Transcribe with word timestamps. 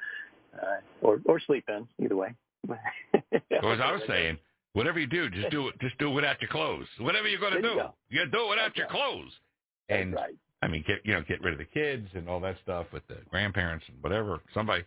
uh, 0.55 0.81
or 1.00 1.22
or 1.25 1.41
sleep 1.41 1.64
in. 1.70 1.88
Either 2.05 2.16
way. 2.16 2.34
Well, 2.69 3.72
as 3.72 3.80
I 3.80 3.92
was 3.92 4.03
saying, 4.08 4.39
whatever 4.72 4.98
you 4.98 5.06
do, 5.06 5.28
just 5.30 5.50
do 5.50 5.69
it. 5.69 5.80
Just 5.80 5.98
do 5.98 6.11
it 6.11 6.14
without 6.14 6.41
your 6.41 6.50
clothes. 6.50 6.86
Whatever 6.98 7.28
you're 7.28 7.41
going 7.41 7.55
to 7.55 7.62
do, 7.62 7.75
go. 7.75 7.94
you 8.08 8.25
do 8.30 8.47
it 8.47 8.50
without 8.50 8.77
your 8.77 8.89
clothes. 8.89 9.33
And 9.89 10.14
right. 10.14 10.34
I 10.62 10.69
mean, 10.69 10.84
get 10.86 10.98
you 11.05 11.14
know, 11.14 11.22
get 11.27 11.42
rid 11.42 11.55
of 11.55 11.58
the 11.58 11.64
kids 11.64 12.06
and 12.14 12.28
all 12.28 12.41
that 12.41 12.56
stuff 12.62 12.86
with 12.92 13.06
the 13.08 13.16
grandparents 13.31 13.84
and 13.88 13.97
whatever. 14.03 14.41
Somebody 14.55 14.84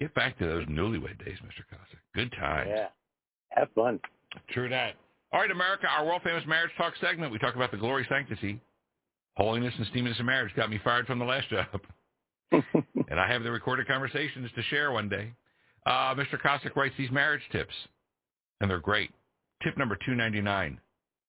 get 0.00 0.14
back 0.14 0.38
to 0.38 0.46
those 0.46 0.64
newlywed 0.66 1.24
days, 1.24 1.38
Mister 1.44 1.64
Kosick. 1.72 1.98
Good 2.14 2.32
times. 2.38 2.70
Yeah, 2.72 2.86
have 3.50 3.68
fun. 3.74 4.00
True 4.50 4.68
that. 4.68 4.94
All 5.32 5.40
right, 5.40 5.50
America, 5.50 5.86
our 5.86 6.06
world 6.06 6.22
famous 6.24 6.44
marriage 6.46 6.70
talk 6.78 6.94
segment. 7.00 7.32
We 7.32 7.38
talk 7.38 7.56
about 7.56 7.70
the 7.70 7.76
glory 7.76 8.06
sanctity 8.08 8.60
Holiness 9.36 9.74
and 9.76 9.86
steaminess 9.88 10.18
of 10.18 10.24
marriage 10.24 10.54
got 10.56 10.70
me 10.70 10.80
fired 10.82 11.06
from 11.06 11.18
the 11.18 11.24
last 11.24 11.48
job. 11.50 11.66
and 12.52 13.20
I 13.20 13.28
have 13.30 13.42
the 13.42 13.50
recorded 13.50 13.86
conversations 13.86 14.50
to 14.54 14.62
share 14.62 14.92
one 14.92 15.08
day. 15.08 15.30
Uh, 15.86 16.14
Mr. 16.14 16.40
Kosick 16.44 16.74
writes 16.74 16.94
these 16.98 17.10
marriage 17.12 17.42
tips, 17.52 17.74
and 18.60 18.68
they're 18.68 18.80
great. 18.80 19.10
Tip 19.62 19.78
number 19.78 19.94
299, 19.94 20.80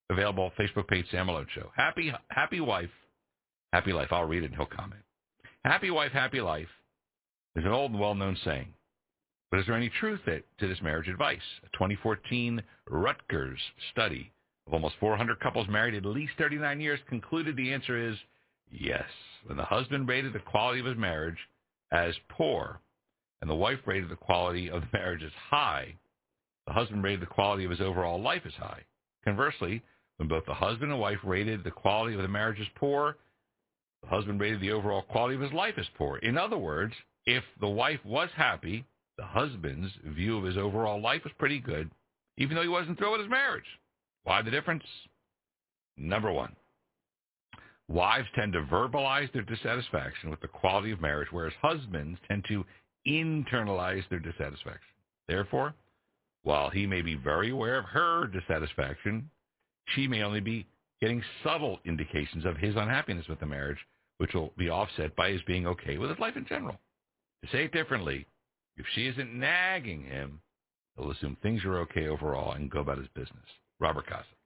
available 0.10 0.52
Facebook 0.60 0.88
page 0.88 1.06
Sam 1.12 1.28
Malone 1.28 1.48
Show. 1.54 1.72
Happy, 1.76 2.12
happy 2.30 2.60
wife, 2.60 2.90
happy 3.72 3.94
life. 3.94 4.08
I'll 4.12 4.26
read 4.26 4.44
it 4.44 4.48
and 4.48 4.56
he'll 4.56 4.66
comment. 4.66 5.02
Happy 5.64 5.92
wife, 5.92 6.12
happy 6.12 6.42
life 6.42 6.68
is 7.56 7.66
an 7.66 7.72
old 7.72 7.92
and 7.92 8.00
well-known 8.00 8.38
saying. 8.44 8.74
But 9.52 9.60
is 9.62 9.66
there 9.66 9.76
any 9.76 9.90
truth 10.00 10.22
to 10.26 10.68
this 10.68 10.82
marriage 10.82 11.08
advice? 11.08 11.40
A 11.64 11.70
2014 11.78 12.62
Rutgers 12.90 13.60
study 13.92 14.32
of 14.66 14.74
almost 14.74 14.96
400 15.00 15.40
couples 15.40 15.68
married 15.70 15.96
at 15.96 16.06
least 16.06 16.34
39 16.38 16.82
years 16.82 17.00
concluded 17.08 17.56
the 17.56 17.72
answer 17.72 18.10
is 18.10 18.18
yes. 18.72 19.06
When 19.46 19.58
the 19.58 19.64
husband 19.64 20.08
rated 20.08 20.34
the 20.34 20.40
quality 20.40 20.80
of 20.82 20.86
his 20.86 20.98
marriage 20.98 21.38
as 21.92 22.14
poor 22.30 22.82
and 23.42 23.50
the 23.50 23.56
wife 23.56 23.80
rated 23.86 24.10
the 24.10 24.16
quality 24.16 24.70
of 24.70 24.82
the 24.82 24.98
marriage 24.98 25.24
as 25.24 25.32
high, 25.50 25.96
the 26.66 26.74
husband 26.74 27.04
rated 27.04 27.22
the 27.22 27.26
quality 27.26 27.64
of 27.64 27.72
his 27.72 27.82
overall 27.82 28.22
life 28.22 28.44
as 28.46 28.54
high. 28.54 28.84
Conversely, 29.24 29.82
when 30.18 30.28
both 30.28 30.46
the 30.46 30.54
husband 30.54 30.92
and 30.92 31.00
wife 31.00 31.20
rated 31.24 31.64
the 31.64 31.72
quality 31.72 32.16
of 32.16 32.22
the 32.22 32.28
marriage 32.28 32.60
as 32.60 32.68
poor, 32.76 33.18
the 34.04 34.10
husband 34.10 34.40
rated 34.40 34.62
the 34.62 34.72
overall 34.72 35.02
quality 35.04 35.36
of 35.36 35.42
his 35.42 35.54
life 35.54 35.76
as 35.78 35.86
poor. 35.98 36.18
In 36.18 36.38
other 36.38 36.58
words, 36.58 36.94
if 37.26 37.44
the 37.60 37.68
wife 37.68 38.00
was 38.06 38.30
happy, 38.36 38.86
the 39.18 39.26
husband's 39.26 39.92
view 40.06 40.38
of 40.38 40.44
his 40.44 40.58
overall 40.58 41.02
life 41.02 41.24
was 41.24 41.34
pretty 41.40 41.60
good, 41.60 41.90
even 42.38 42.56
though 42.56 42.62
he 42.62 42.68
wasn't 42.68 42.98
thrilled 42.98 43.14
with 43.14 43.22
his 43.22 43.30
marriage. 43.30 43.66
Why 44.24 44.42
the 44.42 44.52
difference? 44.52 44.84
Number 45.98 46.32
one, 46.32 46.56
wives 47.88 48.28
tend 48.36 48.54
to 48.54 48.62
verbalize 48.62 49.32
their 49.34 49.42
dissatisfaction 49.42 50.30
with 50.30 50.42
the 50.42 50.48
quality 50.48 50.92
of 50.92 51.02
marriage, 51.02 51.30
whereas 51.32 51.54
husbands 51.62 52.20
tend 52.28 52.46
to 52.50 52.64
internalize 53.08 54.08
their 54.10 54.20
dissatisfaction. 54.20 54.94
Therefore, 55.28 55.74
while 56.44 56.70
he 56.70 56.86
may 56.86 57.02
be 57.02 57.16
very 57.16 57.50
aware 57.50 57.78
of 57.80 57.86
her 57.86 58.28
dissatisfaction, 58.28 59.30
she 59.96 60.08
may 60.08 60.24
only 60.24 60.40
be 60.40 60.66
getting 61.02 61.24
subtle 61.44 61.80
indications 61.86 62.46
of 62.46 62.58
his 62.58 62.76
unhappiness 62.76 63.28
with 63.28 63.40
the 63.40 63.46
marriage, 63.46 63.78
which 64.18 64.34
will 64.34 64.54
be 64.58 64.70
offset 64.70 65.16
by 65.16 65.32
his 65.32 65.42
being 65.44 65.68
okay 65.68 65.98
with 65.98 66.10
his 66.10 66.20
life 66.20 66.36
in 66.36 66.46
general. 66.46 66.80
To 67.44 67.52
say 67.52 67.66
it 67.66 67.72
differently, 67.72 68.26
if 68.78 68.86
she 68.94 69.08
isn't 69.08 69.34
nagging 69.34 70.04
him, 70.04 70.40
he'll 70.96 71.12
assume 71.12 71.38
things 71.42 71.64
are 71.66 71.80
okay 71.80 72.08
overall 72.08 72.54
and 72.54 72.72
go 72.72 72.80
about 72.80 72.98
his 72.98 73.08
business. 73.14 73.46
Robert 73.80 74.08
Kosick. 74.08 74.37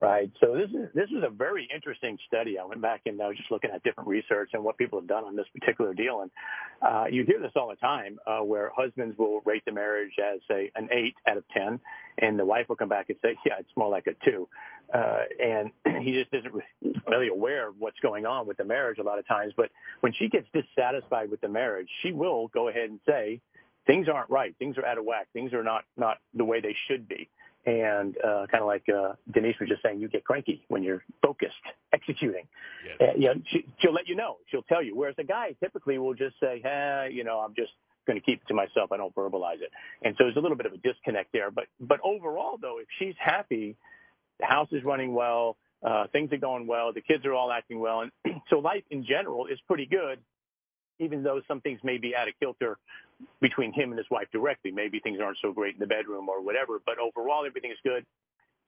Right. 0.00 0.30
So 0.40 0.54
this 0.54 0.68
is 0.70 0.90
this 0.94 1.08
is 1.10 1.22
a 1.24 1.30
very 1.30 1.66
interesting 1.74 2.18
study. 2.26 2.58
I 2.58 2.64
went 2.64 2.82
back 2.82 3.02
and 3.06 3.20
I 3.22 3.28
was 3.28 3.36
just 3.38 3.50
looking 3.50 3.70
at 3.70 3.82
different 3.84 4.08
research 4.08 4.50
and 4.52 4.62
what 4.62 4.76
people 4.76 5.00
have 5.00 5.08
done 5.08 5.24
on 5.24 5.34
this 5.34 5.46
particular 5.58 5.94
deal. 5.94 6.20
And 6.20 6.30
uh, 6.82 7.04
you 7.10 7.24
hear 7.24 7.40
this 7.40 7.52
all 7.56 7.68
the 7.68 7.76
time, 7.76 8.18
uh, 8.26 8.40
where 8.40 8.70
husbands 8.76 9.16
will 9.16 9.40
rate 9.46 9.62
the 9.64 9.72
marriage 9.72 10.12
as 10.18 10.40
say 10.48 10.70
an 10.74 10.88
eight 10.92 11.14
out 11.26 11.38
of 11.38 11.44
ten, 11.56 11.80
and 12.18 12.38
the 12.38 12.44
wife 12.44 12.68
will 12.68 12.76
come 12.76 12.90
back 12.90 13.08
and 13.08 13.16
say, 13.22 13.36
yeah, 13.46 13.54
it's 13.58 13.70
more 13.76 13.88
like 13.88 14.06
a 14.06 14.14
two. 14.28 14.46
Uh, 14.92 15.20
and 15.42 15.70
he 16.04 16.12
just 16.12 16.34
isn't 16.34 16.54
really 17.08 17.28
aware 17.28 17.68
of 17.68 17.76
what's 17.78 17.98
going 18.00 18.26
on 18.26 18.46
with 18.46 18.58
the 18.58 18.64
marriage 18.64 18.98
a 18.98 19.02
lot 19.02 19.18
of 19.18 19.26
times. 19.26 19.54
But 19.56 19.70
when 20.00 20.12
she 20.18 20.28
gets 20.28 20.46
dissatisfied 20.52 21.30
with 21.30 21.40
the 21.40 21.48
marriage, 21.48 21.88
she 22.02 22.12
will 22.12 22.48
go 22.48 22.68
ahead 22.68 22.90
and 22.90 23.00
say, 23.06 23.40
things 23.86 24.08
aren't 24.12 24.28
right. 24.28 24.54
Things 24.58 24.76
are 24.76 24.84
out 24.84 24.98
of 24.98 25.04
whack. 25.04 25.28
Things 25.32 25.54
are 25.54 25.62
not 25.62 25.84
not 25.96 26.18
the 26.34 26.44
way 26.44 26.60
they 26.60 26.76
should 26.88 27.08
be 27.08 27.30
and 27.66 28.16
uh, 28.22 28.46
kind 28.50 28.62
of 28.62 28.66
like 28.66 28.84
uh, 28.88 29.14
Denise 29.32 29.56
was 29.58 29.68
just 29.68 29.82
saying, 29.82 30.00
you 30.00 30.08
get 30.08 30.24
cranky 30.24 30.64
when 30.68 30.82
you're 30.82 31.02
focused, 31.22 31.54
executing. 31.92 32.46
Yes. 32.86 32.96
Uh, 33.00 33.18
you 33.18 33.26
know, 33.26 33.34
she, 33.50 33.66
she'll 33.78 33.94
let 33.94 34.08
you 34.08 34.16
know. 34.16 34.36
She'll 34.50 34.62
tell 34.62 34.82
you. 34.82 34.94
Whereas 34.96 35.14
a 35.18 35.24
guy 35.24 35.54
typically 35.60 35.98
will 35.98 36.14
just 36.14 36.36
say, 36.40 36.60
hey, 36.62 37.10
you 37.12 37.24
know, 37.24 37.38
I'm 37.38 37.54
just 37.54 37.72
going 38.06 38.18
to 38.18 38.24
keep 38.24 38.42
it 38.42 38.48
to 38.48 38.54
myself. 38.54 38.92
I 38.92 38.96
don't 38.98 39.14
verbalize 39.14 39.62
it. 39.62 39.70
And 40.02 40.14
so 40.18 40.24
there's 40.24 40.36
a 40.36 40.40
little 40.40 40.56
bit 40.56 40.66
of 40.66 40.72
a 40.72 40.76
disconnect 40.78 41.32
there. 41.32 41.50
But 41.50 41.64
but 41.80 42.00
overall, 42.04 42.58
though, 42.60 42.78
if 42.78 42.86
she's 42.98 43.14
happy, 43.18 43.76
the 44.40 44.46
house 44.46 44.68
is 44.72 44.84
running 44.84 45.14
well, 45.14 45.56
uh, 45.82 46.06
things 46.12 46.32
are 46.32 46.38
going 46.38 46.66
well, 46.66 46.92
the 46.92 47.00
kids 47.00 47.24
are 47.24 47.32
all 47.32 47.50
acting 47.50 47.80
well, 47.80 48.02
and 48.02 48.12
so 48.50 48.58
life 48.58 48.84
in 48.90 49.06
general 49.06 49.46
is 49.46 49.58
pretty 49.66 49.86
good 49.86 50.18
even 50.98 51.22
though 51.22 51.40
some 51.48 51.60
things 51.60 51.80
may 51.82 51.98
be 51.98 52.14
out 52.14 52.28
of 52.28 52.34
kilter 52.38 52.78
between 53.40 53.72
him 53.72 53.90
and 53.90 53.98
his 53.98 54.10
wife 54.10 54.28
directly. 54.32 54.70
Maybe 54.70 55.00
things 55.00 55.18
aren't 55.22 55.38
so 55.40 55.52
great 55.52 55.74
in 55.74 55.80
the 55.80 55.86
bedroom 55.86 56.28
or 56.28 56.42
whatever, 56.42 56.80
but 56.84 56.96
overall 56.98 57.46
everything 57.46 57.70
is 57.70 57.78
good. 57.84 58.04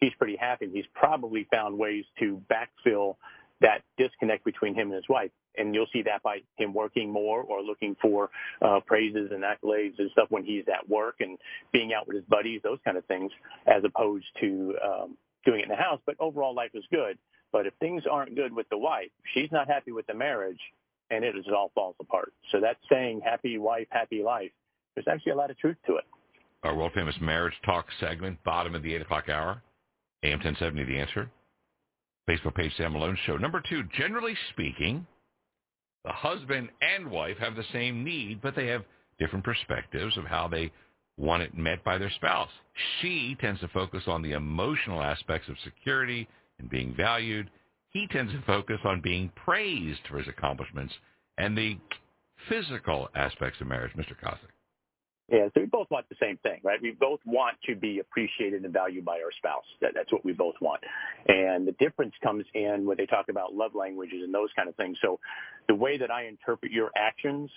He's 0.00 0.12
pretty 0.18 0.36
happy. 0.36 0.68
He's 0.72 0.86
probably 0.94 1.46
found 1.50 1.78
ways 1.78 2.04
to 2.18 2.42
backfill 2.50 3.16
that 3.60 3.82
disconnect 3.96 4.44
between 4.44 4.74
him 4.74 4.88
and 4.88 4.96
his 4.96 5.08
wife. 5.08 5.30
And 5.56 5.74
you'll 5.74 5.86
see 5.90 6.02
that 6.02 6.22
by 6.22 6.40
him 6.56 6.74
working 6.74 7.10
more 7.10 7.40
or 7.40 7.62
looking 7.62 7.96
for 8.02 8.28
uh, 8.60 8.80
praises 8.86 9.30
and 9.32 9.42
accolades 9.42 9.98
and 9.98 10.10
stuff 10.10 10.26
when 10.28 10.44
he's 10.44 10.64
at 10.68 10.86
work 10.88 11.16
and 11.20 11.38
being 11.72 11.94
out 11.94 12.06
with 12.06 12.16
his 12.16 12.24
buddies, 12.26 12.60
those 12.62 12.78
kind 12.84 12.98
of 12.98 13.06
things, 13.06 13.32
as 13.66 13.82
opposed 13.84 14.26
to 14.40 14.74
um, 14.84 15.16
doing 15.46 15.60
it 15.60 15.62
in 15.62 15.68
the 15.70 15.76
house. 15.76 16.00
But 16.04 16.16
overall, 16.20 16.54
life 16.54 16.72
is 16.74 16.84
good. 16.92 17.16
But 17.52 17.66
if 17.66 17.72
things 17.80 18.02
aren't 18.10 18.34
good 18.34 18.52
with 18.52 18.68
the 18.68 18.76
wife, 18.76 19.08
she's 19.32 19.50
not 19.50 19.68
happy 19.68 19.92
with 19.92 20.06
the 20.06 20.14
marriage, 20.14 20.60
and 21.10 21.24
it 21.24 21.34
all 21.54 21.70
falls 21.74 21.96
apart. 22.00 22.32
So 22.52 22.60
that 22.60 22.76
saying, 22.90 23.20
happy 23.24 23.58
wife, 23.58 23.86
happy 23.90 24.22
life, 24.22 24.50
there's 24.94 25.06
actually 25.10 25.32
a 25.32 25.36
lot 25.36 25.50
of 25.50 25.58
truth 25.58 25.76
to 25.86 25.96
it. 25.96 26.04
Our 26.62 26.74
world 26.74 26.92
famous 26.94 27.14
marriage 27.20 27.54
talk 27.64 27.86
segment, 28.00 28.42
bottom 28.44 28.74
of 28.74 28.82
the 28.82 28.94
8 28.94 29.02
o'clock 29.02 29.28
hour, 29.28 29.62
AM 30.24 30.38
1070, 30.38 30.84
The 30.84 30.98
Answer. 30.98 31.30
Facebook 32.28 32.56
page, 32.56 32.72
Sam 32.76 32.94
Malone 32.94 33.16
Show. 33.24 33.36
Number 33.36 33.62
two, 33.68 33.84
generally 33.96 34.34
speaking, 34.50 35.06
the 36.04 36.12
husband 36.12 36.70
and 36.80 37.10
wife 37.10 37.36
have 37.38 37.54
the 37.54 37.64
same 37.72 38.02
need, 38.02 38.40
but 38.42 38.56
they 38.56 38.66
have 38.66 38.84
different 39.18 39.44
perspectives 39.44 40.16
of 40.16 40.24
how 40.24 40.48
they 40.48 40.72
want 41.16 41.42
it 41.42 41.56
met 41.56 41.82
by 41.84 41.98
their 41.98 42.10
spouse. 42.10 42.50
She 43.00 43.36
tends 43.40 43.60
to 43.60 43.68
focus 43.68 44.02
on 44.06 44.22
the 44.22 44.32
emotional 44.32 45.02
aspects 45.02 45.48
of 45.48 45.56
security 45.64 46.28
and 46.58 46.68
being 46.68 46.94
valued. 46.96 47.48
He 47.96 48.06
tends 48.08 48.30
to 48.32 48.42
focus 48.42 48.78
on 48.84 49.00
being 49.00 49.32
praised 49.34 50.00
for 50.10 50.18
his 50.18 50.28
accomplishments 50.28 50.92
and 51.38 51.56
the 51.56 51.78
physical 52.46 53.08
aspects 53.14 53.58
of 53.62 53.68
marriage, 53.68 53.92
Mr. 53.96 54.12
Kosick. 54.22 54.52
Yeah, 55.32 55.46
so 55.54 55.60
we 55.60 55.66
both 55.66 55.90
want 55.90 56.06
the 56.10 56.16
same 56.20 56.36
thing, 56.42 56.60
right? 56.62 56.78
We 56.80 56.90
both 56.90 57.20
want 57.24 57.56
to 57.64 57.74
be 57.74 58.00
appreciated 58.00 58.64
and 58.64 58.72
valued 58.72 59.06
by 59.06 59.14
our 59.14 59.32
spouse. 59.38 59.64
That, 59.80 59.92
that's 59.94 60.12
what 60.12 60.26
we 60.26 60.34
both 60.34 60.56
want. 60.60 60.82
And 61.28 61.66
the 61.66 61.72
difference 61.80 62.12
comes 62.22 62.44
in 62.52 62.84
when 62.84 62.98
they 62.98 63.06
talk 63.06 63.30
about 63.30 63.54
love 63.54 63.74
languages 63.74 64.20
and 64.22 64.34
those 64.34 64.50
kind 64.54 64.68
of 64.68 64.76
things. 64.76 64.98
So 65.00 65.18
the 65.66 65.74
way 65.74 65.96
that 65.96 66.10
I 66.10 66.26
interpret 66.26 66.72
your 66.72 66.90
actions 66.96 67.50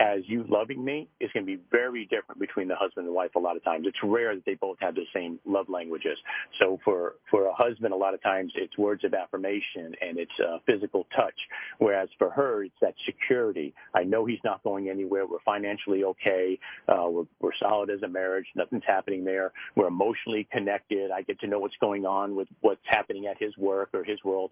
as 0.00 0.20
you 0.26 0.44
loving 0.48 0.84
me 0.84 1.08
is 1.20 1.30
going 1.32 1.46
to 1.46 1.56
be 1.56 1.62
very 1.70 2.04
different 2.06 2.40
between 2.40 2.66
the 2.66 2.74
husband 2.74 3.06
and 3.06 3.14
wife 3.14 3.30
a 3.36 3.38
lot 3.38 3.56
of 3.56 3.62
times. 3.62 3.86
It's 3.86 3.98
rare 4.02 4.34
that 4.34 4.44
they 4.44 4.54
both 4.54 4.76
have 4.80 4.96
the 4.96 5.04
same 5.14 5.38
love 5.44 5.68
languages. 5.68 6.18
So 6.58 6.80
for, 6.84 7.14
for 7.30 7.46
a 7.46 7.54
husband, 7.54 7.94
a 7.94 7.96
lot 7.96 8.12
of 8.12 8.22
times 8.22 8.52
it's 8.56 8.76
words 8.76 9.04
of 9.04 9.14
affirmation 9.14 9.94
and 10.00 10.18
it's 10.18 10.32
uh, 10.40 10.58
physical 10.66 11.06
touch. 11.14 11.34
Whereas 11.78 12.08
for 12.18 12.30
her, 12.30 12.64
it's 12.64 12.74
that 12.80 12.94
security. 13.06 13.72
I 13.94 14.02
know 14.02 14.24
he's 14.26 14.40
not 14.42 14.64
going 14.64 14.88
anywhere. 14.88 15.26
We're 15.26 15.38
financially 15.44 16.02
okay. 16.04 16.58
Uh, 16.88 17.06
we're, 17.08 17.26
we're 17.40 17.54
solid 17.60 17.90
as 17.90 18.02
a 18.02 18.08
marriage. 18.08 18.46
Nothing's 18.56 18.84
happening 18.86 19.24
there. 19.24 19.52
We're 19.76 19.86
emotionally 19.86 20.48
connected. 20.50 21.12
I 21.12 21.22
get 21.22 21.38
to 21.40 21.46
know 21.46 21.60
what's 21.60 21.76
going 21.80 22.04
on 22.04 22.34
with 22.34 22.48
what's 22.62 22.80
happening 22.84 23.26
at 23.26 23.36
his 23.38 23.56
work 23.56 23.90
or 23.94 24.02
his 24.02 24.22
world. 24.24 24.50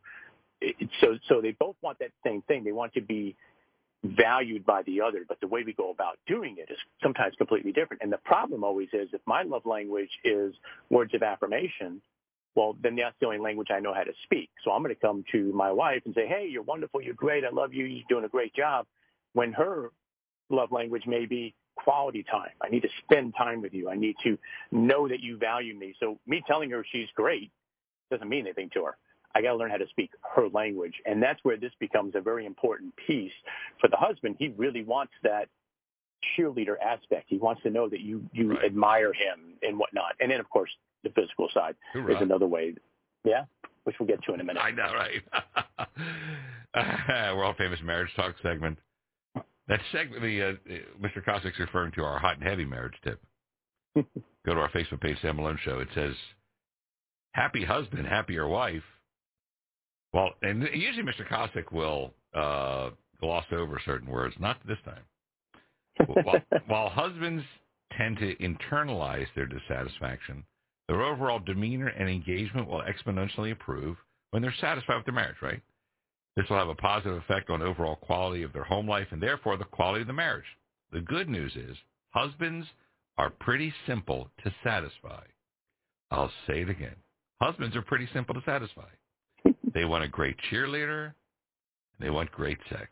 It, 0.60 0.76
so, 1.00 1.18
so 1.28 1.40
they 1.40 1.50
both 1.50 1.74
want 1.82 1.98
that 1.98 2.12
same 2.24 2.42
thing. 2.42 2.62
They 2.62 2.70
want 2.70 2.94
to 2.94 3.00
be 3.00 3.34
valued 4.04 4.66
by 4.66 4.82
the 4.82 5.00
other, 5.00 5.24
but 5.26 5.40
the 5.40 5.46
way 5.46 5.62
we 5.64 5.72
go 5.72 5.90
about 5.90 6.18
doing 6.26 6.56
it 6.58 6.70
is 6.70 6.78
sometimes 7.02 7.34
completely 7.36 7.72
different. 7.72 8.02
And 8.02 8.12
the 8.12 8.18
problem 8.18 8.64
always 8.64 8.88
is 8.92 9.08
if 9.12 9.20
my 9.26 9.42
love 9.42 9.64
language 9.64 10.10
is 10.24 10.54
words 10.90 11.14
of 11.14 11.22
affirmation, 11.22 12.02
well, 12.54 12.76
then 12.82 12.96
that's 12.96 13.14
the 13.20 13.26
only 13.26 13.38
language 13.38 13.68
I 13.70 13.80
know 13.80 13.94
how 13.94 14.02
to 14.02 14.12
speak. 14.24 14.50
So 14.64 14.72
I'm 14.72 14.82
going 14.82 14.94
to 14.94 15.00
come 15.00 15.24
to 15.32 15.52
my 15.52 15.72
wife 15.72 16.02
and 16.04 16.14
say, 16.14 16.26
hey, 16.26 16.48
you're 16.50 16.62
wonderful, 16.62 17.00
you're 17.00 17.14
great, 17.14 17.44
I 17.44 17.50
love 17.50 17.72
you, 17.72 17.84
you're 17.84 18.04
doing 18.08 18.24
a 18.24 18.28
great 18.28 18.54
job. 18.54 18.86
When 19.34 19.52
her 19.52 19.90
love 20.50 20.72
language 20.72 21.04
may 21.06 21.26
be 21.26 21.54
quality 21.76 22.22
time. 22.22 22.50
I 22.60 22.68
need 22.68 22.82
to 22.82 22.88
spend 23.02 23.34
time 23.36 23.62
with 23.62 23.72
you. 23.72 23.88
I 23.88 23.94
need 23.96 24.16
to 24.24 24.38
know 24.70 25.08
that 25.08 25.20
you 25.20 25.36
value 25.36 25.74
me. 25.74 25.94
So 25.98 26.18
me 26.26 26.42
telling 26.46 26.70
her 26.70 26.84
she's 26.90 27.08
great 27.14 27.50
doesn't 28.10 28.28
mean 28.28 28.46
anything 28.46 28.70
to 28.74 28.84
her. 28.84 28.96
I 29.34 29.42
got 29.42 29.52
to 29.52 29.56
learn 29.56 29.70
how 29.70 29.76
to 29.78 29.88
speak 29.88 30.10
her 30.34 30.48
language. 30.48 30.94
And 31.06 31.22
that's 31.22 31.40
where 31.42 31.56
this 31.56 31.72
becomes 31.80 32.14
a 32.14 32.20
very 32.20 32.46
important 32.46 32.94
piece 33.06 33.32
for 33.80 33.88
the 33.88 33.96
husband. 33.96 34.36
He 34.38 34.48
really 34.56 34.84
wants 34.84 35.12
that 35.22 35.48
cheerleader 36.36 36.76
aspect. 36.84 37.26
He 37.28 37.38
wants 37.38 37.62
to 37.62 37.70
know 37.70 37.88
that 37.88 38.00
you, 38.00 38.22
you 38.32 38.52
right. 38.52 38.64
admire 38.64 39.12
him 39.12 39.54
and 39.62 39.78
whatnot. 39.78 40.14
And 40.20 40.30
then, 40.30 40.40
of 40.40 40.48
course, 40.50 40.70
the 41.02 41.10
physical 41.10 41.48
side 41.52 41.74
Hoorah. 41.92 42.16
is 42.16 42.22
another 42.22 42.46
way. 42.46 42.74
Yeah, 43.24 43.44
which 43.84 43.96
we'll 44.00 44.08
get 44.08 44.22
to 44.24 44.34
in 44.34 44.40
a 44.40 44.44
minute. 44.44 44.60
I 44.60 44.70
know, 44.72 44.92
right? 46.74 47.36
World 47.36 47.56
famous 47.56 47.80
marriage 47.84 48.10
talk 48.16 48.34
segment. 48.42 48.78
That 49.68 49.80
segment, 49.92 50.22
the, 50.22 50.42
uh, 50.42 50.52
Mr. 51.00 51.24
Kosick's 51.24 51.58
referring 51.58 51.92
to 51.92 52.02
our 52.02 52.18
hot 52.18 52.36
and 52.38 52.42
heavy 52.42 52.64
marriage 52.64 52.94
tip. 53.04 53.20
Go 53.94 54.54
to 54.54 54.60
our 54.60 54.70
Facebook 54.70 55.00
page, 55.00 55.16
Sam 55.22 55.36
Malone 55.36 55.58
Show. 55.64 55.78
It 55.78 55.88
says, 55.94 56.14
happy 57.32 57.64
husband, 57.64 58.06
happier 58.06 58.48
wife. 58.48 58.82
Well, 60.12 60.30
and 60.42 60.68
usually 60.74 61.04
Mr. 61.04 61.26
Kosick 61.28 61.72
will 61.72 62.12
uh, 62.34 62.90
gloss 63.20 63.46
over 63.52 63.80
certain 63.84 64.08
words, 64.08 64.34
not 64.38 64.58
this 64.66 64.78
time. 64.84 65.02
while, 66.24 66.42
while 66.66 66.88
husbands 66.90 67.44
tend 67.96 68.18
to 68.18 68.34
internalize 68.36 69.26
their 69.34 69.46
dissatisfaction, 69.46 70.44
their 70.88 71.02
overall 71.02 71.38
demeanor 71.38 71.88
and 71.88 72.08
engagement 72.08 72.68
will 72.68 72.82
exponentially 72.82 73.50
improve 73.52 73.96
when 74.30 74.42
they're 74.42 74.54
satisfied 74.60 74.96
with 74.96 75.06
their 75.06 75.14
marriage, 75.14 75.36
right? 75.42 75.60
This 76.36 76.46
will 76.48 76.58
have 76.58 76.68
a 76.68 76.74
positive 76.74 77.18
effect 77.18 77.50
on 77.50 77.62
overall 77.62 77.96
quality 77.96 78.42
of 78.42 78.52
their 78.52 78.64
home 78.64 78.88
life 78.88 79.08
and 79.10 79.22
therefore 79.22 79.56
the 79.56 79.64
quality 79.64 80.02
of 80.02 80.06
the 80.06 80.12
marriage. 80.14 80.44
The 80.92 81.00
good 81.00 81.28
news 81.28 81.54
is 81.56 81.76
husbands 82.10 82.66
are 83.18 83.30
pretty 83.30 83.72
simple 83.86 84.30
to 84.44 84.54
satisfy. 84.64 85.24
I'll 86.10 86.32
say 86.46 86.62
it 86.62 86.70
again. 86.70 86.96
Husbands 87.40 87.76
are 87.76 87.82
pretty 87.82 88.08
simple 88.14 88.34
to 88.34 88.42
satisfy. 88.46 88.88
They 89.74 89.84
want 89.84 90.04
a 90.04 90.08
great 90.08 90.36
cheerleader. 90.50 91.12
They 92.00 92.10
want 92.10 92.30
great 92.32 92.58
sex. 92.68 92.88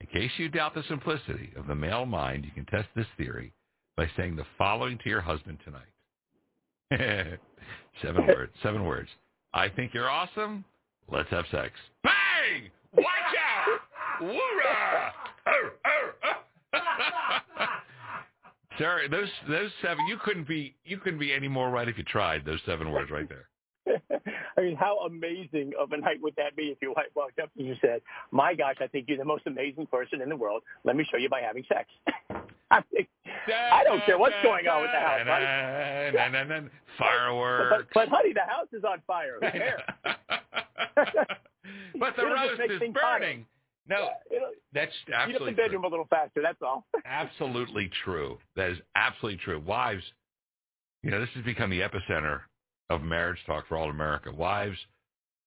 In 0.00 0.06
case 0.08 0.30
you 0.36 0.48
doubt 0.48 0.74
the 0.74 0.82
simplicity 0.88 1.52
of 1.56 1.66
the 1.66 1.74
male 1.74 2.06
mind, 2.06 2.44
you 2.44 2.50
can 2.50 2.66
test 2.66 2.88
this 2.94 3.06
theory 3.16 3.52
by 3.96 4.10
saying 4.16 4.36
the 4.36 4.46
following 4.58 4.98
to 5.02 5.08
your 5.08 5.20
husband 5.20 5.58
tonight. 5.64 5.88
seven 8.02 8.26
words. 8.26 8.52
Seven 8.62 8.84
words. 8.84 9.08
I 9.52 9.68
think 9.68 9.94
you're 9.94 10.10
awesome. 10.10 10.64
Let's 11.10 11.30
have 11.30 11.44
sex. 11.50 11.72
Bang! 12.02 12.70
Watch 12.92 13.06
out! 13.38 13.80
Woorah! 14.22 15.10
Sir, 18.78 19.02
those 19.08 19.28
those 19.48 19.70
seven 19.82 20.04
you 20.08 20.16
couldn't 20.24 20.48
be 20.48 20.74
you 20.84 20.98
couldn't 20.98 21.20
be 21.20 21.32
any 21.32 21.46
more 21.46 21.70
right 21.70 21.88
if 21.88 21.96
you 21.96 22.02
tried. 22.04 22.44
Those 22.44 22.58
seven 22.66 22.90
words 22.90 23.10
right 23.10 23.28
there. 23.28 23.48
I 24.56 24.62
mean, 24.62 24.76
how 24.76 24.98
amazing 25.00 25.72
of 25.78 25.92
a 25.92 25.96
night 25.96 26.20
would 26.22 26.36
that 26.36 26.56
be 26.56 26.74
if 26.80 26.88
wife 26.96 27.06
walked 27.14 27.38
up 27.38 27.50
and 27.58 27.66
you 27.66 27.74
said, 27.80 28.02
"My 28.30 28.54
gosh, 28.54 28.76
I 28.80 28.86
think 28.86 29.08
you're 29.08 29.18
the 29.18 29.24
most 29.24 29.46
amazing 29.46 29.86
person 29.86 30.20
in 30.20 30.28
the 30.28 30.36
world. 30.36 30.62
Let 30.84 30.96
me 30.96 31.04
show 31.10 31.16
you 31.16 31.28
by 31.28 31.40
having 31.40 31.64
sex." 31.68 31.88
I, 32.70 32.82
think, 32.92 33.08
I 33.48 33.84
don't 33.84 34.04
care 34.04 34.18
what's 34.18 34.34
going 34.42 34.66
on 34.66 34.82
with 34.82 34.90
the 34.90 34.98
house, 34.98 35.20
right? 35.26 36.12
Fireworks. 36.98 37.88
But, 37.94 38.08
but, 38.08 38.08
honey, 38.08 38.32
the 38.32 38.40
house 38.40 38.68
is 38.72 38.84
on 38.84 39.00
fire. 39.06 39.38
Who 39.40 39.50
cares? 39.50 39.80
but 41.98 42.16
the 42.16 42.24
roast 42.24 42.60
is 42.70 42.80
burning. 42.92 43.46
No, 43.86 44.08
that's 44.72 44.92
absolutely 45.12 45.52
the 45.52 45.56
bedroom 45.56 45.82
true. 45.82 45.88
a 45.88 45.90
little 45.90 46.06
faster. 46.08 46.40
That's 46.42 46.62
all. 46.62 46.86
absolutely 47.04 47.90
true. 48.04 48.38
That 48.56 48.70
is 48.70 48.78
absolutely 48.96 49.40
true. 49.44 49.60
Wives, 49.60 50.02
you 51.02 51.10
know, 51.10 51.20
this 51.20 51.28
has 51.34 51.44
become 51.44 51.68
the 51.68 51.80
epicenter 51.80 52.40
of 52.90 53.02
marriage 53.02 53.38
talk 53.46 53.66
for 53.68 53.76
all 53.76 53.90
America. 53.90 54.30
Wives, 54.32 54.78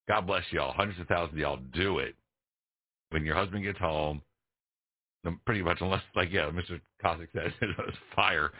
God 0.08 0.28
bless 0.28 0.44
y'all. 0.52 0.74
Hundreds 0.74 1.00
of 1.00 1.08
thousands 1.08 1.34
of 1.34 1.40
y'all 1.40 1.60
do 1.74 2.00
it. 2.00 2.16
When 3.10 3.26
your 3.26 3.36
husband 3.36 3.64
gets 3.64 3.80
home, 3.80 4.22
pretty 5.46 5.62
much, 5.62 5.78
unless, 5.82 6.02
like, 6.16 6.32
yeah, 6.32 6.50
Mr. 6.50 6.80
Kosick 7.04 7.28
says, 7.34 7.52
it's 7.62 7.98
fire, 8.16 8.52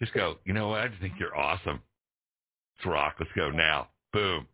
just 0.00 0.14
go, 0.14 0.36
you 0.44 0.52
know 0.52 0.68
what? 0.68 0.80
I 0.80 0.88
just 0.88 1.00
think 1.00 1.14
you're 1.18 1.36
awesome. 1.36 1.80
Let's 2.78 2.86
rock. 2.86 3.16
Let's 3.18 3.30
go 3.36 3.50
now. 3.50 3.88
Boom. 4.12 4.46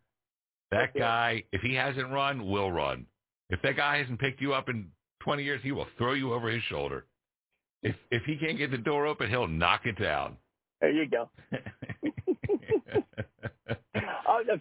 That 0.71 0.95
guy, 0.95 1.43
if 1.51 1.61
he 1.61 1.73
hasn't 1.73 2.11
run, 2.11 2.47
will 2.47 2.71
run. 2.71 3.05
If 3.49 3.61
that 3.63 3.75
guy 3.75 3.97
hasn't 3.97 4.19
picked 4.19 4.41
you 4.41 4.53
up 4.53 4.69
in 4.69 4.89
20 5.23 5.43
years, 5.43 5.61
he 5.63 5.71
will 5.71 5.87
throw 5.97 6.13
you 6.13 6.33
over 6.33 6.49
his 6.49 6.61
shoulder. 6.63 7.05
If 7.81 7.95
if 8.11 8.23
he 8.25 8.35
can't 8.35 8.57
get 8.57 8.71
the 8.71 8.77
door 8.77 9.07
open, 9.07 9.29
he'll 9.29 9.47
knock 9.47 9.85
it 9.85 9.97
down. 9.97 10.37
There 10.81 10.91
you 10.91 11.09
go. 11.09 11.29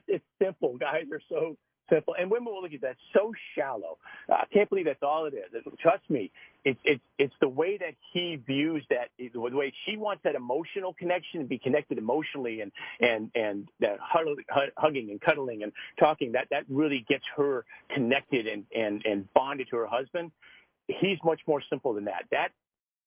it's 0.07 0.25
simple. 0.41 0.77
Guys 0.79 1.05
are 1.13 1.21
so 1.29 1.57
simple, 1.91 2.15
and 2.19 2.31
women 2.31 2.53
will 2.53 2.63
look 2.63 2.73
at 2.73 2.81
that 2.83 2.97
so 3.15 3.33
shallow. 3.55 3.99
Uh, 4.29 4.35
I 4.35 4.45
can't 4.53 4.69
believe 4.69 4.85
that's 4.85 5.03
all 5.03 5.27
it 5.27 5.35
is. 5.35 5.63
Trust 5.81 6.09
me, 6.09 6.31
it's 6.65 6.79
it's 6.85 7.03
it's 7.19 7.35
the 7.41 7.49
way 7.49 7.79
that 7.79 7.95
he 8.13 8.37
views 8.37 8.85
that, 8.91 9.09
the 9.19 9.39
way 9.39 9.73
she 9.87 9.97
wants 9.97 10.23
that 10.25 10.35
emotional 10.35 10.95
connection, 10.95 11.41
to 11.41 11.47
be 11.47 11.59
connected 11.59 11.99
emotionally, 11.99 12.61
and 12.61 12.73
and 13.01 13.31
and 13.35 13.69
that 13.81 13.99
hugging 14.01 15.11
and 15.11 15.21
cuddling 15.21 15.63
and 15.63 15.73
talking. 15.99 16.33
That 16.33 16.49
that 16.51 16.65
really 16.69 17.05
gets 17.09 17.25
her 17.37 17.65
connected 17.95 18.47
and 18.47 18.65
and 18.75 19.05
and 19.05 19.33
bonded 19.35 19.69
to 19.71 19.77
her 19.77 19.87
husband. 19.87 20.31
He's 20.87 21.19
much 21.25 21.41
more 21.47 21.63
simple 21.69 21.93
than 21.95 22.07
that. 22.07 22.25
That 22.31 22.49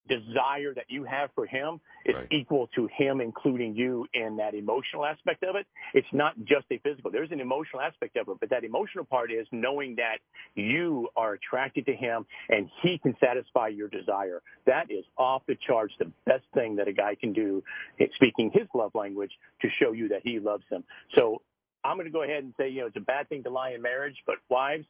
desire 0.07 0.73
that 0.73 0.85
you 0.89 1.03
have 1.03 1.29
for 1.35 1.45
him 1.45 1.79
is 2.05 2.15
right. 2.15 2.27
equal 2.31 2.67
to 2.75 2.87
him 2.95 3.21
including 3.21 3.75
you 3.75 4.05
in 4.13 4.37
that 4.37 4.53
emotional 4.53 5.05
aspect 5.05 5.43
of 5.43 5.55
it. 5.55 5.65
It's 5.93 6.07
not 6.11 6.33
just 6.43 6.65
a 6.71 6.77
physical. 6.79 7.11
There's 7.11 7.31
an 7.31 7.39
emotional 7.39 7.81
aspect 7.81 8.17
of 8.17 8.27
it, 8.29 8.37
but 8.39 8.49
that 8.49 8.63
emotional 8.63 9.05
part 9.05 9.31
is 9.31 9.47
knowing 9.51 9.95
that 9.97 10.17
you 10.55 11.09
are 11.15 11.33
attracted 11.33 11.85
to 11.85 11.95
him 11.95 12.25
and 12.49 12.69
he 12.81 12.97
can 12.97 13.15
satisfy 13.19 13.67
your 13.67 13.87
desire. 13.87 14.41
That 14.65 14.89
is 14.89 15.05
off 15.17 15.43
the 15.47 15.57
charts, 15.67 15.93
the 15.99 16.11
best 16.25 16.43
thing 16.53 16.75
that 16.77 16.87
a 16.87 16.93
guy 16.93 17.15
can 17.15 17.33
do, 17.33 17.63
eh, 17.99 18.07
speaking 18.15 18.51
his 18.53 18.67
love 18.73 18.91
language, 18.95 19.31
to 19.61 19.69
show 19.79 19.91
you 19.91 20.09
that 20.09 20.21
he 20.23 20.39
loves 20.39 20.63
him. 20.69 20.83
So 21.15 21.41
I'm 21.83 21.97
going 21.97 22.05
to 22.05 22.11
go 22.11 22.23
ahead 22.23 22.43
and 22.43 22.53
say, 22.57 22.69
you 22.69 22.81
know, 22.81 22.87
it's 22.87 22.97
a 22.97 23.01
bad 23.01 23.29
thing 23.29 23.43
to 23.43 23.49
lie 23.49 23.71
in 23.71 23.81
marriage, 23.81 24.17
but 24.25 24.35
wives, 24.49 24.85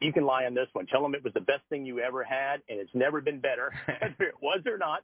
you 0.00 0.12
can 0.12 0.24
lie 0.24 0.44
on 0.44 0.54
this 0.54 0.68
one. 0.72 0.86
Tell 0.86 1.04
him 1.04 1.14
it 1.14 1.24
was 1.24 1.32
the 1.34 1.40
best 1.40 1.62
thing 1.70 1.84
you 1.86 2.00
ever 2.00 2.22
had, 2.24 2.60
and 2.68 2.78
it's 2.78 2.94
never 2.94 3.20
been 3.20 3.40
better, 3.40 3.72
whether 3.86 4.24
it 4.30 4.34
was 4.42 4.60
or 4.66 4.78
not. 4.78 5.02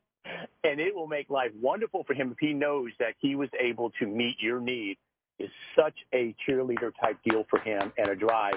And 0.64 0.80
it 0.80 0.94
will 0.94 1.06
make 1.06 1.30
life 1.30 1.52
wonderful 1.60 2.02
for 2.04 2.14
him 2.14 2.32
if 2.32 2.38
he 2.40 2.52
knows 2.52 2.90
that 2.98 3.14
he 3.18 3.36
was 3.36 3.48
able 3.60 3.90
to 4.00 4.06
meet 4.06 4.36
your 4.40 4.60
need. 4.60 4.96
Is 5.38 5.50
such 5.78 5.94
a 6.14 6.34
cheerleader 6.48 6.92
type 6.98 7.18
deal 7.22 7.44
for 7.50 7.58
him 7.58 7.92
and 7.98 8.08
a 8.10 8.14
drive. 8.16 8.54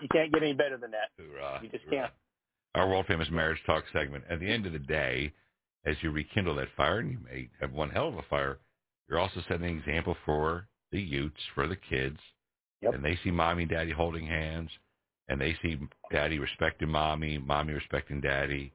You 0.00 0.08
can't 0.12 0.32
get 0.32 0.42
any 0.42 0.52
better 0.52 0.76
than 0.76 0.90
that. 0.90 1.10
Hoorah, 1.16 1.60
you 1.62 1.68
just 1.68 1.84
hoorah. 1.84 1.96
can't. 2.02 2.12
Our 2.74 2.88
world 2.88 3.06
famous 3.06 3.28
marriage 3.30 3.58
talk 3.64 3.84
segment. 3.92 4.24
At 4.28 4.40
the 4.40 4.46
end 4.52 4.66
of 4.66 4.72
the 4.72 4.80
day, 4.80 5.32
as 5.86 5.94
you 6.02 6.10
rekindle 6.10 6.56
that 6.56 6.68
fire, 6.76 6.98
and 6.98 7.10
you 7.12 7.18
may 7.24 7.48
have 7.60 7.72
one 7.72 7.90
hell 7.90 8.08
of 8.08 8.16
a 8.16 8.22
fire, 8.28 8.58
you're 9.08 9.20
also 9.20 9.40
setting 9.48 9.66
an 9.70 9.78
example 9.78 10.16
for 10.26 10.66
the 10.90 11.00
youths, 11.00 11.40
for 11.54 11.66
the 11.68 11.76
kids, 11.76 12.18
Yep. 12.82 12.94
and 12.94 13.04
they 13.04 13.16
see 13.22 13.30
mommy 13.30 13.62
and 13.62 13.70
daddy 13.70 13.92
holding 13.92 14.26
hands, 14.26 14.70
and 15.28 15.40
they 15.40 15.56
see 15.62 15.78
daddy 16.12 16.38
respecting 16.38 16.88
mommy, 16.90 17.38
mommy 17.38 17.74
respecting 17.74 18.20
daddy. 18.20 18.72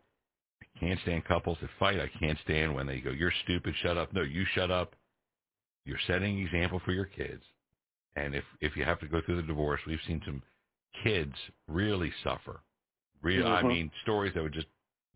I 0.61 0.79
can't 0.79 0.99
stand 1.01 1.25
couples 1.25 1.57
that 1.61 1.69
fight. 1.79 1.99
I 1.99 2.09
can't 2.19 2.39
stand 2.45 2.75
when 2.75 2.87
they 2.87 3.01
go, 3.01 3.11
"You're 3.11 3.33
stupid, 3.43 3.75
shut 3.77 3.97
up." 3.97 4.13
No, 4.13 4.21
you 4.23 4.45
shut 4.55 4.71
up. 4.71 4.95
You're 5.85 5.99
setting 6.07 6.39
an 6.39 6.45
example 6.45 6.79
for 6.85 6.93
your 6.93 7.05
kids, 7.05 7.43
and 8.15 8.35
if 8.35 8.45
if 8.61 8.75
you 8.77 8.85
have 8.85 8.99
to 9.01 9.07
go 9.07 9.21
through 9.21 9.37
the 9.37 9.47
divorce, 9.47 9.81
we've 9.87 10.01
seen 10.07 10.21
some 10.25 10.43
kids 11.03 11.35
really 11.67 12.11
suffer. 12.23 12.61
Real, 13.21 13.47
I 13.47 13.63
Mhm. 13.63 13.67
mean, 13.69 13.91
stories 14.03 14.33
that 14.35 14.43
would 14.43 14.53
just 14.53 14.67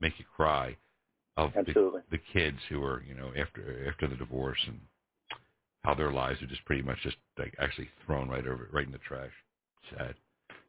make 0.02 0.20
you 0.20 0.26
cry 0.26 0.78
of 1.38 1.54
the, 1.66 1.74
the 2.12 2.20
kids 2.34 2.60
who 2.70 2.84
are, 2.84 3.04
you 3.04 3.16
know, 3.16 3.34
after 3.36 3.88
after 3.90 4.08
the 4.08 4.16
divorce 4.18 4.60
and 4.68 4.82
how 5.84 5.96
their 5.96 6.12
lives 6.12 6.42
are 6.42 6.48
just 6.48 6.66
pretty 6.66 6.84
much 6.84 6.98
just 7.04 7.18
like 7.38 7.56
actually 7.60 7.90
thrown 8.06 8.30
right 8.30 8.48
over 8.48 8.70
right 8.74 8.86
in 8.86 8.92
the 8.92 9.00
trash. 9.00 9.32
Sad. 9.98 10.16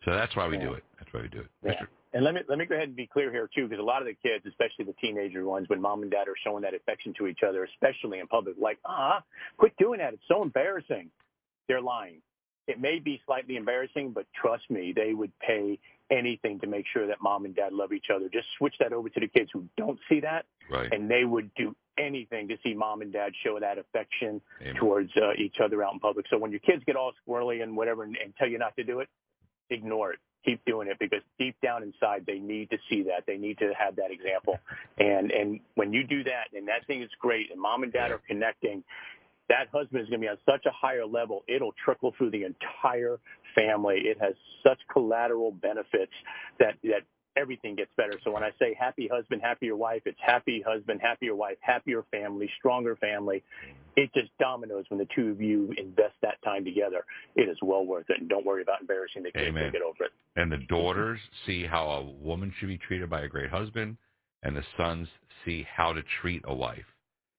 So 0.05 0.13
that's 0.13 0.35
why 0.37 0.47
we 0.47 0.57
do 0.59 0.75
it. 0.75 0.85
That's 0.99 1.13
why 1.13 1.23
we 1.23 1.29
do 1.29 1.41
it. 1.41 1.47
Yeah. 1.65 1.73
Mr. 1.73 1.87
And 2.15 2.25
let 2.25 2.35
me 2.35 2.41
let 2.49 2.59
me 2.59 2.65
go 2.65 2.75
ahead 2.75 2.89
and 2.89 2.97
be 2.97 3.07
clear 3.07 3.31
here 3.31 3.51
too, 3.55 3.69
because 3.69 3.81
a 3.81 3.85
lot 3.85 4.01
of 4.01 4.09
the 4.09 4.15
kids, 4.15 4.45
especially 4.47 4.87
the 4.87 4.95
teenager 5.01 5.45
ones, 5.45 5.69
when 5.69 5.81
mom 5.81 6.03
and 6.03 6.11
dad 6.11 6.27
are 6.27 6.37
showing 6.43 6.63
that 6.63 6.73
affection 6.75 7.13
to 7.19 7.27
each 7.27 7.41
other, 7.47 7.65
especially 7.65 8.19
in 8.19 8.27
public, 8.27 8.57
like, 8.59 8.79
ah, 8.87 9.23
quit 9.59 9.77
doing 9.79 9.99
that. 9.99 10.15
It's 10.15 10.23
so 10.27 10.43
embarrassing. 10.43 11.11
They're 11.69 11.83
lying. 11.83 12.23
It 12.67 12.81
may 12.81 12.99
be 12.99 13.21
slightly 13.27 13.57
embarrassing, 13.57 14.13
but 14.13 14.27
trust 14.35 14.71
me, 14.71 14.93
they 14.95 15.13
would 15.13 15.33
pay 15.41 15.79
anything 16.11 16.61
to 16.61 16.67
make 16.67 16.87
sure 16.93 17.07
that 17.07 17.19
mom 17.23 17.45
and 17.45 17.55
dad 17.55 17.73
love 17.73 17.93
each 17.93 18.07
other. 18.15 18.29
Just 18.33 18.47
switch 18.57 18.75
that 18.81 18.93
over 18.95 19.09
to 19.11 19.21
the 19.21 19.29
kids 19.29 19.51
who 19.53 19.65
don't 19.77 19.99
see 20.09 20.21
that, 20.21 20.47
Right. 20.71 20.91
and 20.93 21.11
they 21.11 21.25
would 21.25 21.51
do 21.55 21.75
anything 21.99 22.49
to 22.49 22.57
see 22.63 22.75
mom 22.75 23.03
and 23.03 23.13
dad 23.13 23.33
show 23.43 23.59
that 23.61 23.79
affection 23.79 24.41
Amen. 24.63 24.75
towards 24.77 25.11
uh, 25.17 25.33
each 25.37 25.57
other 25.63 25.83
out 25.83 25.93
in 25.93 26.01
public. 26.01 26.27
So 26.31 26.39
when 26.39 26.51
your 26.51 26.61
kids 26.61 26.83
get 26.87 26.97
all 26.97 27.13
squirrely 27.27 27.63
and 27.63 27.77
whatever 27.77 28.05
and, 28.05 28.17
and 28.17 28.35
tell 28.37 28.49
you 28.49 28.59
not 28.59 28.77
to 28.77 28.85
do 28.85 29.01
it, 29.01 29.09
ignore 29.71 30.13
it. 30.13 30.19
Keep 30.45 30.65
doing 30.65 30.89
it 30.89 30.99
because 30.99 31.21
deep 31.39 31.57
down 31.63 31.83
inside 31.83 32.25
they 32.27 32.39
need 32.39 32.71
to 32.71 32.79
see 32.89 33.03
that. 33.03 33.25
They 33.27 33.37
need 33.37 33.59
to 33.59 33.73
have 33.79 33.97
that 33.97 34.11
example. 34.11 34.59
And 34.99 35.31
and 35.31 35.61
when 35.75 35.93
you 35.93 36.05
do 36.05 36.25
that, 36.25 36.57
and 36.57 36.69
that 36.69 36.87
thing 36.87 37.03
is 37.03 37.11
great, 37.21 37.51
and 37.51 37.61
mom 37.61 37.83
and 37.83 37.93
dad 37.93 38.13
are 38.13 38.23
connecting, 38.27 38.83
that 39.49 39.69
husband 39.73 40.03
is 40.03 40.09
going 40.09 40.21
to 40.21 40.25
be 40.25 40.29
on 40.29 40.39
such 40.49 40.65
a 40.67 40.71
higher 40.71 41.07
level. 41.07 41.43
It'll 41.49 41.75
trickle 41.85 42.15
through 42.17 42.31
the 42.31 42.45
entire 42.45 43.19
family. 43.55 44.03
It 44.05 44.19
has 44.21 44.35
such 44.63 44.79
collateral 44.93 45.53
benefits 45.53 46.13
that 46.61 46.75
that 46.85 47.03
everything 47.39 47.77
gets 47.77 47.91
better. 47.97 48.15
So 48.25 48.31
when 48.31 48.43
I 48.43 48.51
say 48.59 48.77
happy 48.79 49.09
husband, 49.11 49.43
happier 49.43 49.77
wife, 49.77 50.03
it's 50.07 50.19
happy 50.21 50.63
husband, 50.67 51.01
happier 51.03 51.35
wife, 51.35 51.57
happier 51.61 52.05
family, 52.11 52.51
stronger 52.59 52.97
family. 52.97 53.43
It 53.97 54.11
just 54.15 54.31
dominoes 54.39 54.85
when 54.89 54.99
the 54.99 55.07
two 55.15 55.31
of 55.31 55.41
you 55.41 55.73
invest 55.77 56.15
that 56.23 56.43
time 56.45 56.65
together. 56.65 57.05
It 57.37 57.49
is 57.49 57.57
well 57.63 57.85
worth 57.85 58.07
it. 58.09 58.21
And 58.21 58.29
don't 58.29 58.45
worry 58.47 58.63
about 58.63 58.81
embarrassing 58.81 59.23
the 59.23 59.33
kids. 59.33 59.49
Amen. 59.49 59.65
They'll 59.65 59.73
get 59.73 59.83
over 59.83 60.05
it. 60.05 60.13
And 60.37 60.51
the 60.51 60.65
daughters 60.69 61.21
see 61.47 61.67
how 61.67 61.87
a 61.87 62.03
woman 62.03 62.53
should 62.59 62.69
be 62.69 62.79
treated 62.79 63.11
by 63.11 63.23
a 63.23 63.29
great 63.29 63.51
husband, 63.51 63.97
and 64.43 64.57
the 64.57 64.65
sons 64.77 65.09
see 65.45 65.67
how 65.75 65.93
to 65.93 66.03
treat 66.21 66.43
a 66.47 66.55
wife 66.55 66.85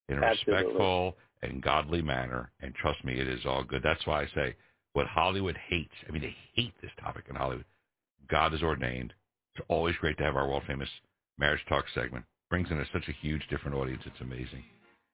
in 0.09 0.17
a 0.17 0.25
Absolutely. 0.25 0.53
respectful 0.53 1.17
and 1.41 1.61
godly 1.61 2.01
manner. 2.01 2.51
And 2.61 2.73
trust 2.75 3.03
me, 3.05 3.19
it 3.19 3.27
is 3.27 3.45
all 3.45 3.63
good. 3.63 3.81
That's 3.83 4.05
why 4.05 4.23
I 4.23 4.27
say 4.35 4.55
what 4.93 5.07
Hollywood 5.07 5.57
hates. 5.69 5.93
I 6.07 6.11
mean, 6.11 6.21
they 6.21 6.35
hate 6.53 6.73
this 6.81 6.91
topic 6.99 7.25
in 7.29 7.35
Hollywood. 7.35 7.65
God 8.29 8.53
is 8.53 8.61
ordained. 8.61 9.13
It's 9.59 9.65
always 9.69 9.95
great 9.97 10.17
to 10.19 10.23
have 10.23 10.35
our 10.37 10.47
world 10.47 10.63
famous 10.65 10.87
marriage 11.37 11.59
talk 11.67 11.83
segment. 11.93 12.23
Brings 12.49 12.71
in 12.71 12.79
a, 12.79 12.85
such 12.93 13.07
a 13.09 13.11
huge 13.21 13.41
different 13.49 13.75
audience. 13.75 14.01
It's 14.05 14.21
amazing. 14.21 14.63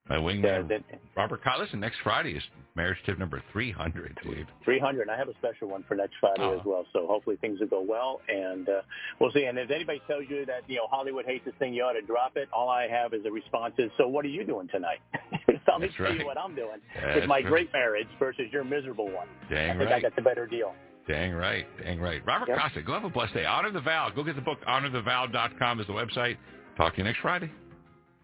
My 0.07 0.17
Yeah, 0.17 0.21
wingman, 0.21 0.67
that, 0.69 0.83
Robert 1.17 1.43
Cott. 1.43 1.59
Listen, 1.59 1.79
next 1.79 1.97
Friday 2.03 2.33
is 2.37 2.43
marriage 2.75 2.99
tip 3.07 3.17
number 3.17 3.41
300, 3.51 4.19
Dave. 4.23 4.45
300. 4.63 5.09
I 5.09 5.17
have 5.17 5.29
a 5.29 5.33
special 5.39 5.67
one 5.67 5.83
for 5.87 5.95
next 5.95 6.13
Friday 6.19 6.43
Oh. 6.43 6.59
as 6.59 6.63
well. 6.63 6.85
So 6.93 7.07
hopefully 7.07 7.37
things 7.41 7.59
will 7.59 7.67
go 7.67 7.81
well, 7.81 8.21
and 8.29 8.69
uh, 8.69 8.81
we'll 9.19 9.31
see. 9.31 9.45
And 9.45 9.57
if 9.57 9.71
anybody 9.71 9.99
tells 10.07 10.25
you 10.29 10.45
that 10.45 10.61
you 10.67 10.75
know 10.75 10.85
Hollywood 10.91 11.25
hates 11.25 11.43
this 11.43 11.55
thing, 11.57 11.73
you 11.73 11.81
ought 11.81 11.93
to 11.93 12.03
drop 12.03 12.37
it. 12.37 12.47
All 12.53 12.69
I 12.69 12.87
have 12.87 13.13
is 13.15 13.25
a 13.25 13.31
response 13.31 13.73
is, 13.79 13.89
so 13.97 14.07
what 14.07 14.23
are 14.25 14.29
you 14.29 14.45
doing 14.45 14.67
tonight? 14.67 14.99
Tell 15.65 15.79
me 15.79 15.89
right. 15.99 16.23
what 16.23 16.37
I'm 16.37 16.53
doing 16.55 16.77
That's 16.93 17.21
with 17.21 17.25
my 17.27 17.37
right. 17.37 17.45
great 17.45 17.73
marriage 17.73 18.07
versus 18.19 18.45
your 18.53 18.63
miserable 18.63 19.09
one. 19.11 19.27
Dang 19.49 19.71
I 19.71 19.77
think 19.79 19.89
right. 19.89 19.97
I 19.97 20.01
got 20.01 20.15
the 20.15 20.21
better 20.21 20.45
deal. 20.45 20.73
Dang 21.07 21.33
right. 21.33 21.65
Dang 21.83 21.99
right. 21.99 22.25
Robert 22.25 22.49
Yep. 22.49 22.57
Kosick, 22.57 22.85
go 22.85 22.93
have 22.93 23.03
a 23.03 23.09
blessed 23.09 23.33
day. 23.33 23.45
Honor 23.45 23.71
the 23.71 23.81
Vow. 23.81 24.09
Go 24.15 24.23
get 24.23 24.35
the 24.35 24.41
book. 24.41 24.59
HonorTheVow.com 24.67 25.79
is 25.79 25.87
the 25.87 25.93
website. 25.93 26.37
Talk 26.77 26.93
to 26.93 26.97
you 26.99 27.03
next 27.03 27.19
Friday. 27.19 27.51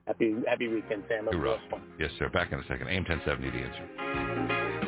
Happy 0.08 0.36
happy 0.48 0.68
weekend, 0.68 1.04
Sam. 1.08 1.26
Have 1.26 1.34
a 1.34 1.38
Hoorah. 1.38 1.60
Yes, 2.00 2.10
sir. 2.18 2.28
Back 2.30 2.52
in 2.52 2.60
a 2.60 2.64
second. 2.68 2.88
AM 2.88 3.06
1070, 3.08 3.52
the 3.52 3.58
answer. 3.66 4.82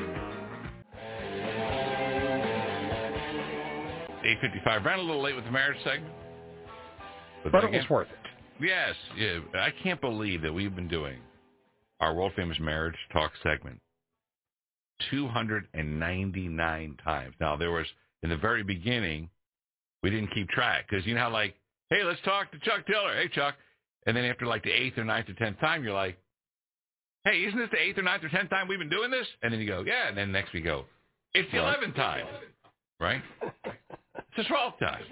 855. 4.25 4.85
Ran 4.85 4.99
a 4.99 5.01
little 5.01 5.21
late 5.21 5.35
with 5.35 5.45
the 5.45 5.51
marriage 5.51 5.77
segment. 5.83 6.13
But 7.43 7.51
then 7.51 7.73
it 7.73 7.77
was 7.77 7.89
worth 7.89 8.07
it. 8.09 8.63
Yes, 8.65 8.95
yeah. 9.17 9.39
I 9.55 9.69
can't 9.83 9.99
believe 9.99 10.41
that 10.43 10.53
we've 10.53 10.75
been 10.75 10.87
doing 10.87 11.19
our 11.99 12.13
world 12.13 12.31
famous 12.35 12.57
marriage 12.59 12.95
talk 13.11 13.31
segment 13.43 13.79
299 15.11 16.97
times. 17.03 17.35
Now 17.39 17.55
there 17.55 17.71
was 17.71 17.85
in 18.23 18.29
the 18.29 18.37
very 18.37 18.63
beginning, 18.63 19.29
we 20.01 20.09
didn't 20.09 20.31
keep 20.33 20.49
track 20.49 20.85
because 20.89 21.05
you 21.05 21.13
know 21.15 21.21
how 21.21 21.29
like, 21.31 21.55
hey, 21.89 22.03
let's 22.03 22.21
talk 22.21 22.51
to 22.51 22.59
Chuck 22.59 22.85
Tiller. 22.87 23.15
Hey, 23.15 23.27
Chuck, 23.29 23.55
and 24.05 24.15
then 24.15 24.25
after 24.25 24.45
like 24.45 24.63
the 24.63 24.71
eighth 24.71 24.97
or 24.97 25.03
ninth 25.03 25.29
or 25.29 25.33
tenth 25.33 25.59
time, 25.59 25.83
you're 25.83 25.93
like, 25.93 26.17
hey, 27.25 27.43
isn't 27.43 27.59
this 27.59 27.69
the 27.71 27.79
eighth 27.81 27.97
or 27.97 28.03
ninth 28.03 28.23
or 28.23 28.29
tenth 28.29 28.49
time 28.49 28.67
we've 28.67 28.79
been 28.79 28.89
doing 28.89 29.11
this? 29.11 29.27
And 29.41 29.53
then 29.53 29.59
you 29.59 29.67
go, 29.67 29.83
yeah, 29.85 30.07
and 30.07 30.17
then 30.17 30.31
next 30.31 30.53
we 30.53 30.61
go, 30.61 30.85
it's 31.33 31.49
the 31.51 31.59
eleventh 31.59 31.95
time, 31.95 32.25
right? 32.99 33.21
It's 33.41 34.37
the 34.37 34.43
twelfth 34.43 34.79
time. 34.79 35.03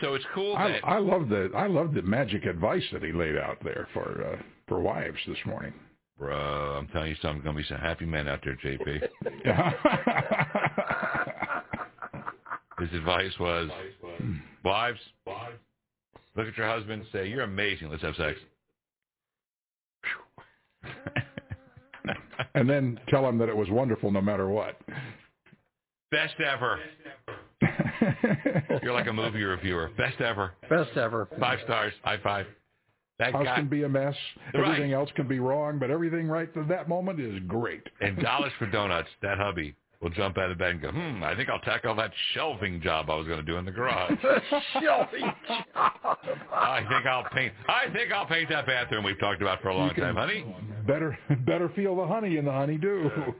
So 0.00 0.14
it's 0.14 0.24
cool 0.34 0.56
I, 0.56 0.68
that 0.68 0.84
I 0.84 0.98
love 0.98 1.28
the 1.28 1.50
I 1.56 1.66
love 1.66 1.92
the 1.94 2.02
magic 2.02 2.44
advice 2.44 2.84
that 2.92 3.02
he 3.02 3.12
laid 3.12 3.36
out 3.36 3.58
there 3.64 3.88
for 3.92 4.34
uh, 4.34 4.42
for 4.68 4.80
wives 4.80 5.18
this 5.26 5.38
morning. 5.46 5.72
Bro, 6.18 6.36
I'm 6.36 6.88
telling 6.88 7.10
you 7.10 7.16
something. 7.22 7.42
Going 7.44 7.56
to 7.56 7.62
be 7.62 7.68
some 7.68 7.78
happy 7.78 8.04
men 8.04 8.26
out 8.26 8.40
there, 8.44 8.58
JP. 8.64 9.08
His 12.80 12.92
advice 12.92 13.32
was, 13.40 13.68
wives, 14.64 15.00
look 16.36 16.46
at 16.46 16.56
your 16.56 16.68
husband, 16.68 17.02
and 17.02 17.10
say, 17.12 17.28
"You're 17.28 17.42
amazing. 17.42 17.90
Let's 17.90 18.02
have 18.02 18.14
sex." 18.14 18.38
and 22.54 22.70
then 22.70 23.00
tell 23.08 23.28
him 23.28 23.38
that 23.38 23.48
it 23.48 23.56
was 23.56 23.68
wonderful 23.68 24.12
no 24.12 24.20
matter 24.20 24.48
what. 24.48 24.80
Best 26.10 26.34
ever. 26.40 26.78
You're 28.82 28.92
like 28.92 29.08
a 29.08 29.12
movie 29.12 29.42
reviewer. 29.42 29.90
Best 29.96 30.20
ever. 30.20 30.52
Best 30.70 30.96
ever. 30.96 31.28
Five 31.38 31.58
stars. 31.64 31.92
High 32.02 32.18
five. 32.22 32.46
That 33.18 33.32
House 33.32 33.44
guy. 33.44 33.56
can 33.56 33.66
be 33.68 33.82
a 33.82 33.88
mess. 33.88 34.14
Right. 34.54 34.64
Everything 34.64 34.92
else 34.92 35.10
can 35.16 35.26
be 35.26 35.40
wrong, 35.40 35.78
but 35.78 35.90
everything 35.90 36.28
right 36.28 36.48
at 36.56 36.68
that 36.68 36.88
moment 36.88 37.18
is 37.20 37.40
great. 37.48 37.82
and 38.00 38.16
dollars 38.18 38.52
for 38.58 38.66
donuts. 38.66 39.08
That 39.22 39.38
hubby 39.38 39.74
will 40.00 40.10
jump 40.10 40.38
out 40.38 40.52
of 40.52 40.58
bed 40.58 40.70
and 40.70 40.80
go, 40.82 40.90
"Hmm, 40.92 41.24
I 41.24 41.34
think 41.34 41.48
I'll 41.48 41.58
tackle 41.60 41.96
that 41.96 42.12
shelving 42.34 42.80
job 42.80 43.10
I 43.10 43.16
was 43.16 43.26
going 43.26 43.40
to 43.40 43.44
do 43.44 43.56
in 43.56 43.64
the 43.64 43.72
garage." 43.72 44.12
Shelving 44.80 45.32
job. 45.48 45.64
I 46.54 46.84
think 46.88 47.06
I'll 47.06 47.24
paint. 47.32 47.52
I 47.68 47.90
think 47.92 48.12
I'll 48.12 48.26
paint 48.26 48.48
that 48.50 48.66
bathroom 48.66 49.04
we've 49.04 49.18
talked 49.18 49.42
about 49.42 49.60
for 49.62 49.68
a 49.70 49.76
long 49.76 49.94
time, 49.94 50.14
honey. 50.14 50.44
Better 50.86 51.18
better 51.44 51.68
feel 51.70 51.96
the 51.96 52.06
honey 52.06 52.36
in 52.36 52.44
the 52.44 52.52
honeydew. 52.52 53.10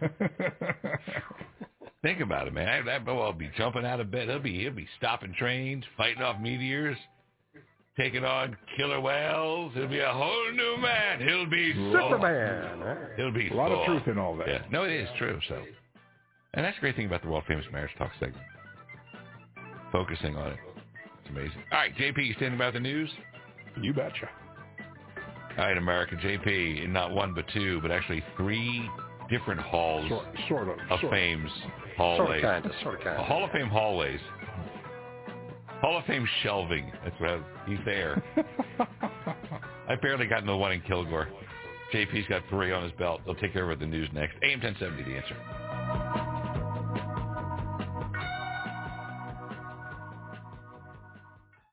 Think 2.02 2.20
about 2.20 2.46
it, 2.46 2.54
man. 2.54 2.84
That 2.86 3.04
boy 3.04 3.14
will 3.14 3.32
be 3.32 3.50
jumping 3.56 3.84
out 3.84 3.98
of 3.98 4.10
bed. 4.10 4.28
He'll 4.28 4.38
be 4.38 4.58
he'll 4.60 4.72
be 4.72 4.86
stopping 4.98 5.34
trains, 5.36 5.84
fighting 5.96 6.22
off 6.22 6.40
meteors, 6.40 6.96
taking 7.98 8.24
on 8.24 8.56
killer 8.76 9.00
whales. 9.00 9.72
He'll 9.74 9.88
be 9.88 9.98
a 10.00 10.12
whole 10.12 10.52
new 10.52 10.76
man. 10.80 11.20
He'll 11.20 11.46
be 11.50 11.72
Superman. 11.92 12.82
Eh? 12.82 12.94
He'll 13.16 13.32
be 13.32 13.48
a 13.48 13.54
lot 13.54 13.70
of 13.72 13.84
truth 13.84 14.06
in 14.06 14.18
all 14.18 14.36
that. 14.36 14.48
Yeah, 14.48 14.62
no, 14.70 14.84
it 14.84 14.92
is 14.92 15.08
true. 15.18 15.38
So, 15.48 15.62
and 16.54 16.64
that's 16.64 16.76
the 16.76 16.80
great 16.80 16.96
thing 16.96 17.06
about 17.06 17.22
the 17.22 17.28
world 17.28 17.44
famous 17.48 17.66
marriage 17.72 17.90
talk 17.98 18.12
segment. 18.20 18.42
Focusing 19.92 20.36
on 20.36 20.52
it, 20.52 20.58
it's 21.20 21.30
amazing. 21.30 21.62
All 21.72 21.78
right, 21.78 21.94
JP, 21.96 22.26
you 22.26 22.34
standing 22.34 22.58
by 22.58 22.70
the 22.70 22.80
news? 22.80 23.10
You 23.80 23.92
betcha. 23.94 24.28
All 25.58 25.64
right, 25.64 25.76
America, 25.76 26.14
JP, 26.16 26.84
in 26.84 26.92
not 26.92 27.12
one 27.12 27.34
but 27.34 27.46
two, 27.54 27.80
but 27.80 27.90
actually 27.90 28.22
three 28.36 28.88
different 29.30 29.60
halls 29.60 30.08
Sort, 30.08 30.26
sort 30.48 30.68
of. 30.68 30.78
of 30.90 31.00
sort 31.00 31.12
Fame's 31.12 31.50
Sort 31.96 32.18
hallways. 32.18 32.36
of 32.44 32.50
kind 32.50 32.66
of, 32.66 32.72
sort 32.82 32.94
of 32.98 33.00
kind 33.04 33.16
A 33.16 33.20
of. 33.20 33.26
Hall 33.26 33.44
of 33.44 33.50
Fame 33.50 33.68
hallways. 33.68 34.20
Hall 35.80 35.96
of 35.96 36.04
Fame 36.06 36.28
shelving. 36.42 36.90
That's 37.04 37.18
what 37.20 37.30
I 37.30 37.36
was, 37.36 37.44
he's 37.66 37.78
there. 37.84 38.22
I 39.88 39.94
barely 39.96 40.26
got 40.26 40.40
into 40.40 40.52
the 40.52 40.56
one 40.56 40.72
in 40.72 40.80
Kilgore. 40.82 41.28
JP's 41.92 42.26
got 42.28 42.42
three 42.50 42.72
on 42.72 42.82
his 42.82 42.92
belt. 42.98 43.22
They'll 43.24 43.34
take 43.36 43.52
care 43.52 43.70
of 43.70 43.78
the 43.78 43.86
news 43.86 44.08
next. 44.12 44.34
AM 44.42 44.60
1070, 44.60 45.02
the 45.04 45.16
answer. 45.16 45.36